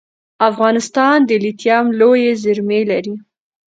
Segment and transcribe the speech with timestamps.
[0.49, 3.13] افغانستان د لیتیم لویې زیرمې لري